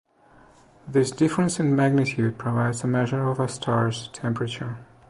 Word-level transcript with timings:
This 0.87 1.11
difference 1.11 1.59
in 1.59 1.75
magnitude 1.75 2.39
provides 2.39 2.83
a 2.83 2.87
measure 2.87 3.21
of 3.29 3.39
a 3.39 3.47
star's 3.47 4.07
temperature. 4.11 4.77